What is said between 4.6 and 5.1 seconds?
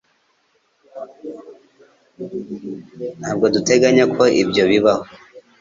bibaho